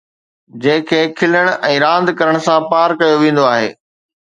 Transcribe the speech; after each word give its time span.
جنهن 0.63 0.87
کي 0.91 1.01
کلڻ 1.19 1.51
۽ 1.69 1.77
راند 1.85 2.13
ڪرڻ 2.23 2.35
سان 2.49 2.59
پار 2.75 2.89
ڪيو 3.05 3.15
ويندو 3.27 3.49
آهي 3.53 3.71